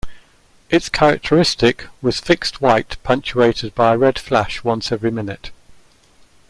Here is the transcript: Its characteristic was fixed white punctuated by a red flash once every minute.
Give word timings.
Its 0.71 0.89
characteristic 0.89 1.85
was 2.01 2.19
fixed 2.19 2.59
white 2.59 2.97
punctuated 3.03 3.75
by 3.75 3.93
a 3.93 3.97
red 3.99 4.17
flash 4.17 4.63
once 4.63 4.91
every 4.91 5.11
minute. 5.11 5.51